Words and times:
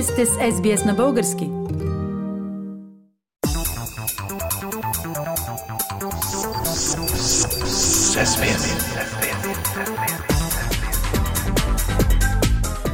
Вие 0.00 0.06
сте 0.06 0.26
с 0.26 0.38
SBS 0.38 0.86
на 0.86 0.94
български. 0.94 1.44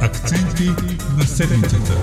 Акценти 0.01 0.69
на 1.17 1.23
седмицата. 1.23 1.93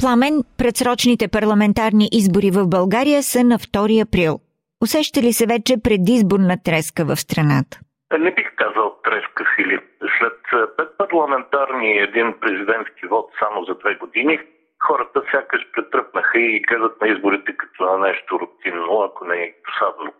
Пламен, 0.00 0.44
предсрочните 0.58 1.28
парламентарни 1.28 2.08
избори 2.12 2.50
в 2.50 2.66
България 2.66 3.22
са 3.22 3.44
на 3.44 3.58
2 3.58 4.02
април. 4.02 4.40
Усеща 4.82 5.22
ли 5.22 5.32
се 5.32 5.46
вече 5.46 5.76
предизборна 5.84 6.56
треска 6.64 7.04
в 7.04 7.16
страната? 7.16 7.80
Не 8.18 8.34
бих 8.34 8.46
казал 8.56 8.92
треска, 9.04 9.44
Филип. 9.56 9.82
След 10.18 10.38
пет 10.76 10.91
парламентарни 11.12 11.90
един 11.98 12.34
президентски 12.40 13.06
вод 13.06 13.26
само 13.40 13.64
за 13.64 13.74
две 13.74 13.94
години, 13.94 14.38
хората 14.86 15.22
сякаш 15.30 15.62
претръпнаха 15.72 16.38
и 16.40 16.60
гледат 16.60 17.00
на 17.00 17.08
изборите 17.08 17.56
като 17.56 17.84
на 17.84 17.98
нещо 17.98 18.40
рутинно, 18.40 19.02
ако 19.02 19.24
не 19.24 19.36
е 19.36 19.54
досадно. 19.66 20.12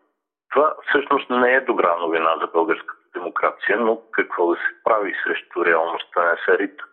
Това 0.52 0.74
всъщност 0.88 1.30
не 1.30 1.54
е 1.54 1.60
добра 1.60 1.96
новина 1.96 2.32
за 2.40 2.46
българската 2.46 3.02
демокрация, 3.14 3.80
но 3.80 3.98
какво 4.12 4.46
да 4.50 4.56
се 4.56 4.70
прави 4.84 5.12
срещу 5.24 5.64
реалността 5.64 6.18
не 6.30 6.36
се 6.44 6.58
рита. 6.58 6.84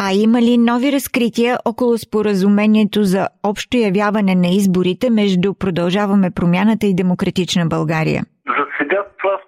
А 0.00 0.12
има 0.12 0.38
ли 0.42 0.58
нови 0.58 0.92
разкрития 0.92 1.58
около 1.64 1.98
споразумението 1.98 3.02
за 3.02 3.28
общо 3.42 3.76
явяване 3.76 4.34
на 4.34 4.46
изборите 4.46 5.10
между 5.10 5.54
Продължаваме 5.54 6.30
промяната 6.30 6.86
и 6.86 6.94
Демократична 6.94 7.66
България? 7.66 8.22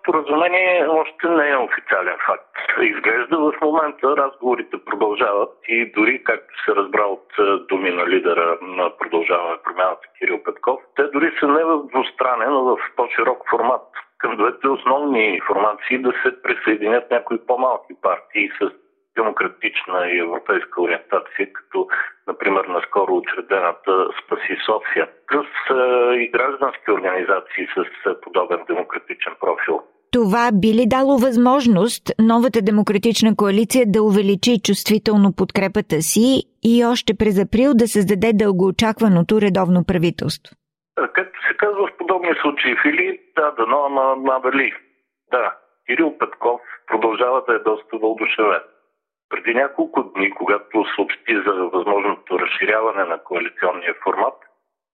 Споразумение 0.08 0.86
още 0.88 1.28
не 1.28 1.50
е 1.50 1.56
официален 1.56 2.16
факт. 2.26 2.56
Изглежда 2.80 3.38
в 3.38 3.52
момента 3.62 4.16
разговорите 4.16 4.84
продължават 4.84 5.50
и 5.69 5.92
дори 5.92 6.24
както 6.24 6.64
се 6.64 6.74
разбра 6.77 7.02
от 7.02 7.27
думи 7.69 7.91
на 7.91 8.06
лидера 8.08 8.58
на 8.62 8.96
Продължаваме 8.98 9.56
промяната 9.64 10.08
Кирил 10.18 10.42
Петков, 10.42 10.80
те 10.96 11.02
дори 11.02 11.33
са 11.41 11.48
не 11.48 11.64
в 11.64 11.83
двустранен, 11.92 12.50
но 12.50 12.64
в 12.64 12.78
по-широк 12.96 13.50
формат. 13.50 13.83
Към 14.18 14.36
двете 14.36 14.68
основни 14.68 15.24
информации 15.24 15.98
да 15.98 16.12
се 16.22 16.42
присъединят 16.42 17.11
някои 17.11 17.46
по-малки 17.46 17.94
партии 18.02 18.50
с 18.61 18.70
демократична 19.16 20.11
и 20.11 20.18
европейска 20.18 20.83
ориентация, 20.83 21.52
като 21.52 21.88
например 22.27 22.64
наскоро 22.64 23.16
учредената 23.16 24.08
Спаси 24.22 24.56
София, 24.66 25.08
плюс 25.27 25.46
и 26.14 26.30
граждански 26.34 26.90
организации 26.90 27.68
с 27.77 28.20
подобен 28.20 28.64
демократичен 28.68 29.34
профил. 29.40 29.83
Това 30.12 30.51
би 30.53 30.69
ли 30.78 30.84
дало 30.87 31.19
възможност 31.19 32.03
новата 32.19 32.61
демократична 32.62 33.37
коалиция 33.37 33.84
да 33.87 34.03
увеличи 34.03 34.62
чувствително 34.67 35.28
подкрепата 35.39 35.97
си 36.11 36.28
и 36.64 36.84
още 36.92 37.12
през 37.19 37.39
април 37.45 37.70
да 37.75 37.87
създаде 37.89 38.31
дългоочакваното 38.33 39.41
редовно 39.41 39.81
правителство? 39.89 40.55
Както 41.17 41.39
се 41.48 41.56
казва 41.56 41.86
в 41.86 41.97
подобни 41.98 42.34
случаи, 42.42 42.77
Фили, 42.83 43.20
да, 43.36 43.51
да, 43.51 43.67
но, 43.67 43.79
ама, 43.89 44.41
дали. 44.45 44.73
Да, 45.31 45.56
Кирил 45.86 46.19
Петков 46.19 46.61
продължава 46.86 47.42
да 47.48 47.55
е 47.55 47.59
доста 47.59 47.98
вълдушевен. 47.98 48.62
Преди 49.31 49.55
няколко 49.55 50.03
дни, 50.03 50.31
когато 50.31 50.84
съобщи 50.95 51.34
за 51.47 51.53
възможното 51.53 52.39
разширяване 52.39 53.05
на 53.05 53.19
коалиционния 53.19 53.95
формат, 54.05 54.34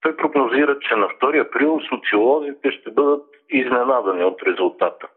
той 0.05 0.15
прогнозира, 0.15 0.79
че 0.79 0.95
на 0.95 1.07
2 1.07 1.47
април 1.47 1.79
социолозите 1.89 2.71
ще 2.71 2.91
бъдат 2.91 3.25
изненадани 3.49 4.23
от 4.23 4.43
резултата. 4.43 5.07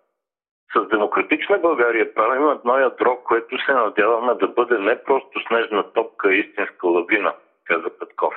С 0.76 0.88
демократична 0.88 1.58
България 1.58 2.14
правим 2.14 2.48
едно 2.48 2.78
ядро, 2.78 3.18
което 3.24 3.64
се 3.64 3.72
надяваме 3.72 4.34
да 4.34 4.48
бъде 4.48 4.78
не 4.78 5.02
просто 5.02 5.40
снежна 5.46 5.92
топка, 5.92 6.28
а 6.28 6.34
истинска 6.34 6.88
лавина, 6.88 7.34
каза 7.64 7.98
Петков. 7.98 8.34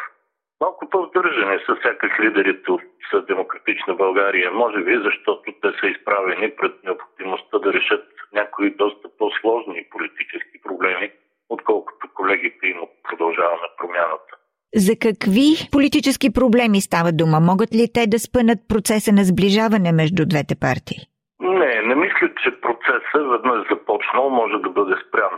Малко 0.62 0.90
по-здържани 0.90 1.60
са 1.66 1.78
сякаш 1.82 2.20
лидерите 2.20 2.72
от 2.72 2.82
демократична 3.28 3.94
България, 3.96 4.52
може 4.52 4.84
би 4.84 5.02
защото 5.04 5.54
те 5.62 5.72
са 5.80 5.88
изправени 5.88 6.52
пред 6.52 6.84
необходимостта 6.84 7.60
да 7.60 7.74
решат 7.74 8.06
някои 8.34 8.70
доста 8.70 9.10
по-сложни 9.18 9.88
политически 9.92 10.62
проблеми, 10.64 11.12
отколкото 11.50 12.08
колегите 12.14 12.68
им 12.68 12.80
продължаваме 13.04 13.68
промяната. 13.78 14.31
За 14.76 14.94
какви 15.08 15.48
политически 15.72 16.34
проблеми 16.34 16.82
става 16.82 17.12
дума? 17.12 17.40
Могат 17.40 17.72
ли 17.76 17.86
те 17.94 18.04
да 18.08 18.20
спънат 18.20 18.60
процеса 18.70 19.12
на 19.12 19.24
сближаване 19.24 19.92
между 19.92 20.22
двете 20.32 20.56
партии? 20.66 21.00
Не, 21.42 21.74
не 21.88 21.96
мисля, 21.96 22.28
че 22.44 22.62
процесът 22.62 23.26
веднъж 23.32 23.60
започнал 23.72 24.30
може 24.30 24.58
да 24.66 24.70
бъде 24.70 24.96
спрян. 25.08 25.34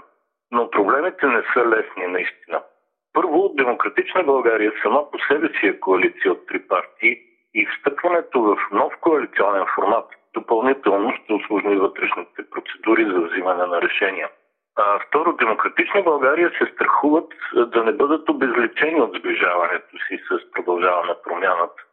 Но 0.52 0.70
проблемите 0.70 1.26
не 1.28 1.42
са 1.54 1.60
лесни 1.72 2.06
наистина. 2.08 2.60
Първо, 3.14 3.54
Демократична 3.58 4.24
България 4.24 4.72
сама 4.84 5.12
по 5.12 5.18
себе 5.28 5.48
си 5.60 5.68
е 5.68 5.80
коалиция 5.80 6.32
от 6.32 6.48
три 6.48 6.60
партии 6.60 7.18
и 7.54 7.68
встъпването 7.68 8.42
в 8.42 8.58
нов 8.72 8.94
коалиционен 9.02 9.66
формат 9.76 10.06
допълнително 10.34 11.14
ще 11.16 11.34
осложни 11.34 11.76
вътрешните 11.76 12.50
процедури 12.52 13.06
за 13.06 13.20
взимане 13.20 13.66
на 13.66 13.82
решения. 13.82 14.30
А 14.76 15.00
второ, 15.08 15.34
Демократична 15.34 16.02
България 16.02 16.52
се 16.58 16.72
страхуват 16.74 17.34
да 17.56 17.84
не 17.84 17.92
бъдат 17.92 18.30
обезличени 18.30 19.02
от 19.02 19.16
сближаването 19.18 19.98
си 20.08 20.20
с 20.30 20.52
продължаване 20.52 21.14
промяната. 21.24 21.84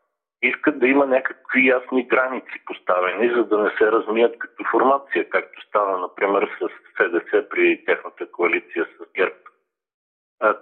Искат 0.42 0.78
да 0.78 0.86
има 0.86 1.06
някакви 1.06 1.68
ясни 1.68 2.06
граници 2.08 2.64
поставени, 2.66 3.30
за 3.30 3.44
да 3.44 3.58
не 3.58 3.70
се 3.70 3.92
размият 3.92 4.38
като 4.38 4.64
формация, 4.70 5.28
както 5.30 5.66
стана, 5.66 5.98
например, 5.98 6.50
с 6.58 6.68
СДС 6.96 7.48
при 7.48 7.84
техната 7.84 8.30
коалиция 8.32 8.84
с 8.84 9.12
ГЕРБ. 9.16 9.34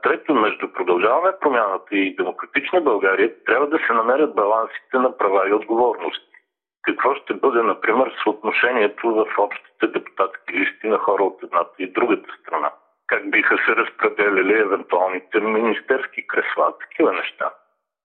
Трето, 0.02 0.34
между 0.34 0.72
продължаване 0.72 1.36
промяната 1.40 1.96
и 1.96 2.16
демократична 2.16 2.80
България 2.80 3.44
трябва 3.44 3.66
да 3.66 3.78
се 3.86 3.92
намерят 3.92 4.34
балансите 4.34 4.98
на 4.98 5.16
права 5.16 5.48
и 5.48 5.52
отговорности. 5.52 6.27
Какво 6.88 7.14
ще 7.14 7.34
бъде, 7.34 7.62
например, 7.62 8.14
съотношението 8.22 9.14
в 9.14 9.26
общите 9.38 9.86
депутатски 9.86 10.52
листи 10.52 10.88
на 10.88 10.98
хора 10.98 11.22
от 11.24 11.42
едната 11.42 11.74
и 11.78 11.92
другата 11.92 12.28
страна? 12.40 12.72
Как 13.06 13.30
биха 13.30 13.58
се 13.58 13.76
разпределили 13.76 14.60
евентуалните 14.60 15.40
министерски 15.40 16.26
кресла? 16.26 16.78
Такива 16.78 17.12
неща. 17.12 17.50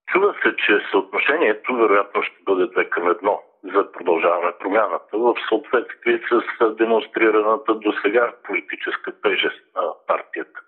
Чува 0.07 0.35
се, 0.43 0.55
че 0.55 0.85
съотношението 0.91 1.75
вероятно 1.75 2.23
ще 2.23 2.35
бъде 2.43 2.65
две 2.65 2.89
към 2.89 3.09
едно 3.09 3.41
за 3.63 3.91
продължаване 3.91 4.51
промяната 4.59 5.17
в 5.17 5.35
съответствие 5.49 6.21
с 6.29 6.75
демонстрираната 6.75 7.75
до 7.75 7.93
сега 8.01 8.33
политическа 8.43 9.21
тежест 9.21 9.63
на 9.75 9.81
партията. 10.07 10.59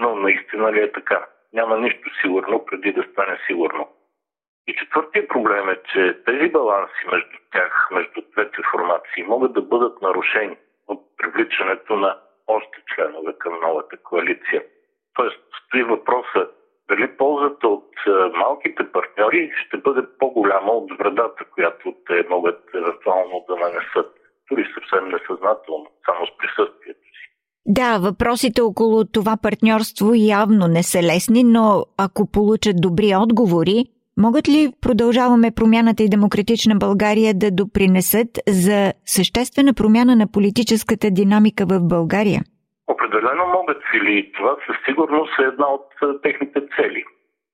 Но 0.00 0.14
наистина 0.14 0.72
ли 0.72 0.80
е 0.80 0.92
така? 0.92 1.26
Няма 1.52 1.78
нищо 1.78 2.10
сигурно 2.22 2.64
преди 2.66 2.92
да 2.92 3.02
стане 3.02 3.38
сигурно. 3.46 3.88
И 4.68 4.74
четвъртия 4.74 5.28
проблем 5.28 5.68
е, 5.68 5.76
че 5.92 6.18
тези 6.26 6.48
баланси 6.52 7.02
между 7.12 7.36
тях, 7.52 7.88
между 7.92 8.20
двете 8.32 8.60
формации, 8.72 9.22
могат 9.28 9.52
да 9.52 9.62
бъдат 9.62 10.02
нарушени 10.02 10.56
от 10.88 11.00
привличането 11.18 11.96
на 11.96 12.18
още 12.46 12.78
членове 12.94 13.32
към 13.38 13.52
новата 13.60 13.96
коалиция. 13.96 14.62
Тоест, 15.14 15.40
стои 15.66 15.82
въпроса 15.82 16.48
дали 16.88 17.16
ползата 17.16 17.68
от 17.68 17.90
малките 18.34 18.92
партньори 18.92 19.52
ще 19.66 19.76
бъде 19.76 20.02
по-голяма 20.18 20.72
от 20.72 20.98
вредата, 20.98 21.44
която 21.54 21.94
те 22.06 22.26
могат 22.30 22.60
евентуално 22.74 23.44
да 23.48 23.56
нанесат, 23.56 24.08
дори 24.50 24.66
съвсем 24.74 25.08
несъзнателно, 25.08 25.86
само 26.06 26.26
с 26.26 26.30
присъствието 26.38 27.00
си. 27.00 27.24
Да, 27.66 27.98
въпросите 27.98 28.62
около 28.62 29.04
това 29.04 29.36
партньорство 29.42 30.12
явно 30.14 30.66
не 30.66 30.82
са 30.82 31.02
лесни, 31.02 31.44
но 31.44 31.84
ако 31.98 32.30
получат 32.32 32.76
добри 32.80 33.12
отговори, 33.16 33.84
могат 34.18 34.48
ли 34.48 34.60
продължаваме 34.82 35.56
промяната 35.56 36.02
и 36.02 36.14
демократична 36.16 36.74
България 36.86 37.32
да 37.34 37.48
допринесат 37.50 38.30
за 38.48 38.92
съществена 39.16 39.72
промяна 39.74 40.16
на 40.16 40.26
политическата 40.36 41.06
динамика 41.10 41.64
в 41.72 41.80
България? 41.94 42.40
Определено 42.94 43.44
могат, 43.46 43.80
Фили. 43.90 44.32
Това 44.36 44.56
със 44.66 44.76
сигурност 44.86 45.32
е 45.38 45.42
една 45.42 45.66
от 45.76 45.86
техните 46.22 46.60
цели. 46.76 47.04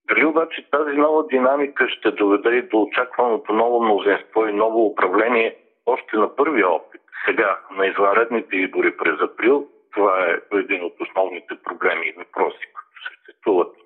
Дали 0.09 0.25
обаче 0.25 0.69
тази 0.71 0.97
нова 0.97 1.27
динамика 1.27 1.89
ще 1.89 2.11
доведе 2.11 2.62
до 2.62 2.83
очакваното 2.83 3.53
ново 3.53 3.85
мнозинство 3.85 4.47
и 4.47 4.53
ново 4.53 4.87
управление 4.87 5.56
още 5.87 6.17
на 6.17 6.37
първия 6.37 6.69
опит, 6.69 7.00
сега 7.27 7.59
на 7.77 7.87
извънредните 7.87 8.56
избори 8.56 8.97
през 8.97 9.21
април, 9.21 9.67
това 9.94 10.27
е 10.27 10.56
един 10.59 10.85
от 10.85 10.94
основните 11.00 11.55
проблеми 11.65 12.06
и 12.06 12.12
въпроси, 12.19 12.65
които 12.75 12.97
съществуват. 13.09 13.84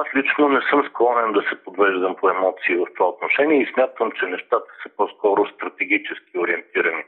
Аз 0.00 0.06
лично 0.16 0.48
не 0.48 0.60
съм 0.70 0.84
склонен 0.88 1.32
да 1.32 1.42
се 1.42 1.64
подвеждам 1.64 2.16
по 2.16 2.30
емоции 2.30 2.76
в 2.76 2.86
това 2.96 3.08
отношение 3.08 3.62
и 3.62 3.72
смятам, 3.72 4.12
че 4.12 4.26
нещата 4.26 4.70
са 4.82 4.96
по-скоро 4.96 5.46
стратегически 5.46 6.38
ориентирани. 6.38 7.04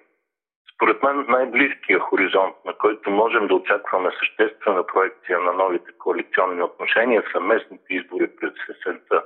Според 0.75 1.03
мен 1.03 1.25
най-близкият 1.29 2.03
хоризонт, 2.03 2.57
на 2.65 2.73
който 2.73 3.11
можем 3.11 3.47
да 3.47 3.55
очакваме 3.55 4.11
съществена 4.19 4.87
проекция 4.87 5.39
на 5.39 5.53
новите 5.53 5.93
коалиционни 5.99 6.63
отношения 6.63 7.23
са 7.33 7.41
местните 7.41 7.95
избори 7.95 8.37
през 8.37 8.53
есента. 8.71 9.23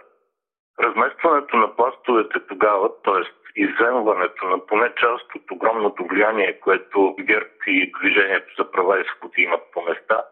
Разместването 0.81 1.57
на 1.57 1.77
пластовете 1.77 2.47
тогава, 2.49 2.91
т.е. 3.05 3.23
изземването 3.63 4.47
на 4.47 4.67
поне 4.67 4.95
част 4.95 5.35
от 5.35 5.51
огромното 5.51 6.05
влияние, 6.05 6.61
което 6.61 7.17
ГЕРБ 7.21 7.51
и 7.67 7.93
Движението 8.01 8.55
за 8.59 8.71
права 8.71 9.01
и 9.01 9.05
свободи 9.05 9.43
имат 9.43 9.63
по 9.73 9.83
места, 9.83 10.25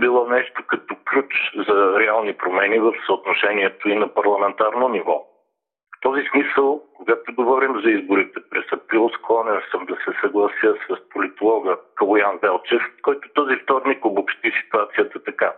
било 0.00 0.26
нещо 0.28 0.62
като 0.66 0.94
ключ 1.10 1.32
за 1.68 2.00
реални 2.00 2.32
промени 2.32 2.78
в 2.78 2.92
съотношението 3.06 3.88
и 3.88 3.94
на 3.94 4.14
парламентарно 4.14 4.88
ниво. 4.88 5.26
В 5.96 6.00
този 6.00 6.22
смисъл, 6.30 6.82
когато 6.96 7.34
говорим 7.34 7.74
за 7.84 7.90
изборите 7.90 8.38
през 8.50 8.64
април, 8.72 9.08
склонен 9.08 9.60
съм 9.70 9.86
да 9.86 9.94
се 9.94 10.12
съглася 10.20 10.70
с 10.86 11.08
политолога 11.12 11.76
Калуян 11.96 12.38
Велчев, 12.42 12.82
който 13.02 13.28
този 13.34 13.54
вторник 13.62 14.04
обобщи 14.04 14.52
ситуацията 14.62 15.24
така. 15.24 15.52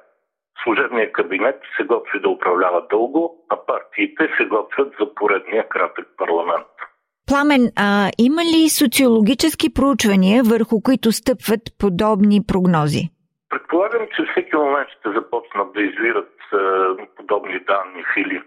Служебният 0.64 1.12
кабинет 1.12 1.60
се 1.76 1.84
готви 1.84 2.20
да 2.20 2.28
управлява 2.28 2.86
дълго, 2.90 3.44
а 3.50 3.56
партиите 3.66 4.28
се 4.36 4.44
готвят 4.44 4.94
за 5.00 5.14
поредния 5.14 5.68
кратък 5.68 6.06
парламент. 6.18 6.66
Пламен, 7.26 7.70
а 7.76 8.10
има 8.18 8.42
ли 8.42 8.68
социологически 8.68 9.74
проучвания, 9.74 10.42
върху 10.42 10.82
които 10.82 11.12
стъпват 11.12 11.60
подобни 11.78 12.40
прогнози? 12.48 13.02
Предполагам, 13.52 14.08
че 14.16 14.24
всеки 14.24 14.56
момент 14.56 14.88
ще 14.88 15.10
започнат 15.10 15.72
да 15.72 15.82
извират 15.82 16.32
е, 16.52 17.06
подобни 17.16 17.60
данни 17.60 18.04
фили, 18.14 18.42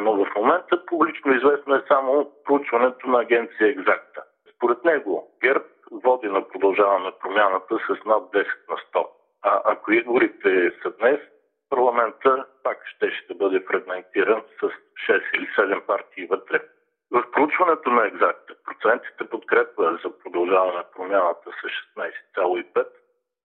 но 0.00 0.24
в 0.24 0.34
момента 0.36 0.86
публично 0.86 1.34
известно 1.34 1.74
е 1.74 1.84
само 1.88 2.32
проучването 2.44 3.08
на 3.08 3.20
агенция 3.20 3.68
Екзакта. 3.68 4.22
Според 4.54 4.84
него 4.84 5.38
ГЕРБ 5.42 5.64
води 5.92 6.28
на 6.28 6.48
продължаване 6.48 7.10
промяната 7.20 7.78
с 7.78 8.04
над 8.04 8.22
10 8.22 8.46
на 8.68 8.76
100. 9.00 9.06
А 9.42 9.60
ако 9.64 9.92
изборите 9.92 10.72
са 10.82 10.90
днес, 10.90 11.20
парламента 11.70 12.46
пак 12.62 12.78
ще, 12.86 13.10
ще 13.10 13.34
бъде 13.34 13.60
фрагментиран 13.60 14.42
с 14.60 14.62
6 15.12 15.34
или 15.34 15.46
7 15.58 15.80
партии 15.80 16.26
вътре. 16.26 16.60
В 17.10 17.30
проучването 17.32 17.90
на 17.90 18.06
екзакта 18.06 18.54
процентите 18.64 19.24
подкрепа 19.30 19.98
за 20.04 20.18
продължаване 20.18 20.76
на 20.76 20.84
промяната 20.96 21.50
с 21.50 21.98
16,5, 21.98 22.86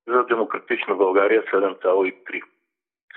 за 0.08 0.24
демократична 0.24 0.96
България 1.24 1.44
7,3. 1.54 2.42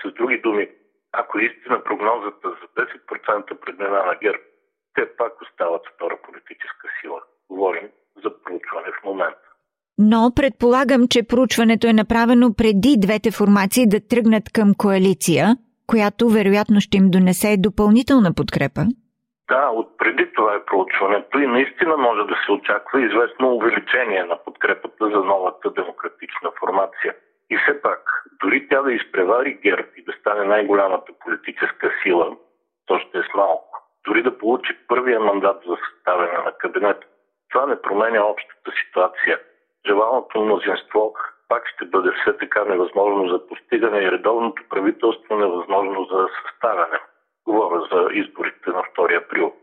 С 0.03 0.13
други 0.13 0.37
думи, 0.37 0.67
ако 1.11 1.39
истина 1.39 1.83
прогнозата 1.83 2.49
за 2.49 2.83
10% 2.83 3.59
предмена 3.65 4.05
на 4.05 4.15
ГЕРБ, 4.21 4.37
те 4.95 5.05
пак 5.17 5.41
остават 5.41 5.81
втора 5.95 6.17
политическа 6.25 6.87
сила. 7.01 7.21
Говорим 7.49 7.87
за 8.23 8.29
проучване 8.43 8.91
в 9.01 9.03
момента. 9.05 9.47
Но 9.97 10.31
предполагам, 10.35 11.07
че 11.07 11.27
проучването 11.27 11.87
е 11.87 11.93
направено 11.93 12.53
преди 12.57 12.95
двете 13.05 13.31
формации 13.31 13.87
да 13.87 14.07
тръгнат 14.07 14.43
към 14.53 14.69
коалиция, 14.77 15.45
която 15.87 16.29
вероятно 16.29 16.81
ще 16.81 16.97
им 16.97 17.07
донесе 17.11 17.55
допълнителна 17.57 18.31
подкрепа. 18.33 18.81
Да, 19.49 19.69
от 19.79 19.97
преди 19.97 20.25
това 20.35 20.55
е 20.55 20.65
проучването 20.65 21.39
и 21.39 21.47
наистина 21.47 21.97
може 21.97 22.21
да 22.31 22.35
се 22.45 22.51
очаква 22.51 23.01
известно 23.01 23.55
увеличение 23.55 24.23
на 24.23 24.37
подкрепата 24.45 25.05
за 25.13 25.19
новата 25.33 25.69
демократична 25.69 26.49
формация. 26.59 27.13
И 27.49 27.57
все 27.57 27.81
пак, 27.81 28.23
дори 28.43 28.67
тя 28.67 28.81
да 28.81 28.93
изпревари 28.93 29.53
ГЕРБ 29.53 29.87
и 29.97 30.03
да 30.03 30.11
стане 30.11 30.45
най-голямата 30.45 31.13
политическа 31.19 31.91
сила, 32.03 32.37
то 32.85 32.99
ще 32.99 33.17
е 33.17 33.23
с 33.23 33.33
малко. 33.33 33.83
Дори 34.07 34.23
да 34.23 34.37
получи 34.37 34.77
първия 34.87 35.19
мандат 35.19 35.63
за 35.67 35.77
съставяне 35.89 36.37
на 36.45 36.51
кабинет, 36.51 36.97
това 37.49 37.65
не 37.65 37.81
променя 37.81 38.23
общата 38.23 38.71
ситуация. 38.85 39.39
Желаното 39.87 40.41
мнозинство 40.41 41.15
пак 41.49 41.67
ще 41.67 41.85
бъде 41.85 42.11
все 42.11 42.37
така 42.37 42.65
невъзможно 42.65 43.27
за 43.27 43.47
постигане 43.47 43.99
и 43.99 44.11
редовното 44.11 44.63
правителство 44.69 45.35
невъзможно 45.35 46.07
за 46.11 46.27
съставяне. 46.41 46.99
Говоря 47.47 47.87
за 47.91 48.09
изборите 48.13 48.69
на 48.69 48.83
2 48.97 49.25
април. 49.25 49.53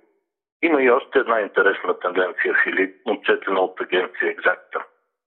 Има 0.62 0.82
и 0.82 0.90
още 0.90 1.18
една 1.18 1.40
интересна 1.40 1.98
тенденция, 1.98 2.54
Филип, 2.64 2.96
отчетена 3.06 3.60
от 3.60 3.80
агенция 3.80 4.30
Екзакта. 4.30 4.83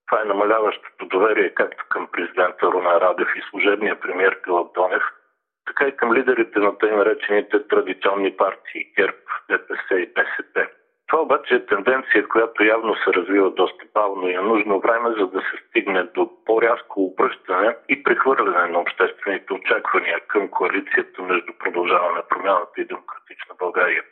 Това 0.08 0.22
е 0.22 0.26
намаляващото 0.26 1.06
доверие 1.06 1.54
както 1.54 1.86
към 1.90 2.08
президента 2.08 2.66
Руна 2.66 3.02
Радев 3.02 3.28
и 3.36 3.42
служебния 3.50 4.00
премьер 4.00 4.42
Килъп 4.42 4.74
Донев, 4.74 5.04
така 5.66 5.88
и 5.88 5.98
към 5.98 6.14
лидерите 6.14 6.60
на 6.60 6.78
тъй 6.78 6.92
наречените 6.92 7.68
традиционни 7.68 8.38
партии 8.38 8.92
ГЕРБ, 8.98 9.18
ДПС 9.50 9.96
и 9.96 10.14
БСП. 10.14 10.68
Това 11.08 11.22
обаче 11.22 11.56
е 11.56 11.66
тенденция, 11.66 12.28
която 12.28 12.64
явно 12.64 12.96
се 12.96 13.14
развива 13.14 13.52
доста 13.52 13.86
бавно 13.94 14.30
и 14.30 14.34
е 14.34 14.42
нужно 14.42 14.80
време, 14.80 15.10
за 15.10 15.28
да 15.28 15.40
се 15.40 15.58
стигне 15.70 16.04
до 16.04 16.30
по-рязко 16.46 17.04
обръщане 17.04 17.76
и 17.90 18.04
прехвърляне 18.04 18.72
на 18.72 18.80
обществените 18.80 19.54
очаквания 19.54 20.20
към 20.28 20.48
коалицията 20.48 21.22
между 21.22 21.54
продължаване 21.60 22.22
промяната 22.30 22.82
и 22.82 22.86
демократична 22.86 23.56
България. 23.60 24.04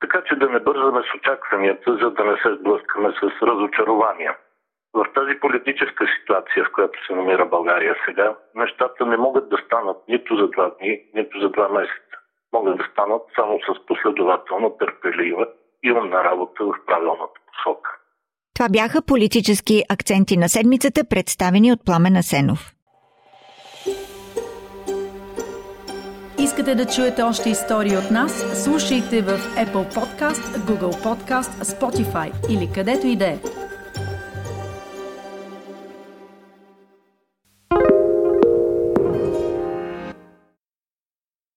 Така 0.00 0.22
че 0.22 0.36
да 0.36 0.48
не 0.48 0.60
бързаме 0.60 1.02
с 1.02 1.14
очакванията, 1.14 1.96
за 1.96 2.10
да 2.10 2.24
не 2.24 2.36
се 2.36 2.54
сблъскаме 2.54 3.12
с 3.12 3.42
разочарования. 3.42 4.36
В 4.94 5.06
тази 5.14 5.40
политическа 5.40 6.06
ситуация, 6.20 6.64
в 6.64 6.72
която 6.72 7.06
се 7.06 7.14
намира 7.14 7.46
България 7.46 7.96
сега, 8.06 8.36
нещата 8.54 9.06
не 9.06 9.16
могат 9.16 9.48
да 9.48 9.56
станат 9.66 9.96
нито 10.08 10.36
за 10.36 10.48
два 10.48 10.70
дни, 10.78 11.02
нито 11.14 11.40
за 11.40 11.48
два 11.48 11.68
месеца. 11.68 12.16
Могат 12.52 12.78
да 12.78 12.84
станат 12.92 13.22
само 13.34 13.58
с 13.60 13.86
последователна, 13.86 14.78
търпелива 14.78 15.46
и 15.82 15.92
умна 15.92 16.24
работа 16.24 16.64
в 16.64 16.74
правилната 16.86 17.40
посока. 17.46 17.90
Това 18.54 18.68
бяха 18.68 19.02
политически 19.06 19.82
акценти 19.90 20.36
на 20.36 20.48
седмицата, 20.48 21.00
представени 21.10 21.72
от 21.72 21.84
Пламен 21.86 22.16
Асенов. 22.16 22.72
Искате 26.38 26.74
да 26.74 26.86
чуете 26.86 27.22
още 27.22 27.50
истории 27.50 27.96
от 27.96 28.10
нас? 28.10 28.64
Слушайте 28.64 29.22
в 29.22 29.38
Apple 29.64 29.94
Podcast, 29.94 30.44
Google 30.68 30.94
Podcast, 31.04 31.52
Spotify 31.64 32.30
или 32.50 32.72
където 32.74 33.06
и 33.06 33.16
да 33.16 33.26
е. 33.26 33.65